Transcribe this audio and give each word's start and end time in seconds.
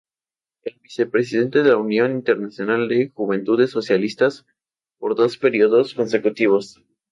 Fue 0.63 0.73
vicepresidente 0.81 1.61
de 1.61 1.69
la 1.69 1.77
Unión 1.77 2.09
Internacional 2.13 2.87
de 2.87 3.11
Juventudes 3.13 3.69
Socialistas 3.69 4.47
por 4.97 5.13
dos 5.13 5.37
periodos 5.37 5.93
consecutivos. 5.93 6.83